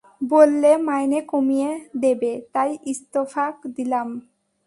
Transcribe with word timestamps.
বললে 0.21 0.71
মাইনে 0.87 1.19
কমিয়ে 1.31 1.71
দেবে, 2.03 2.31
তাই 2.53 2.71
ইস্তফা 2.91 3.45
দিলাম। 3.77 4.07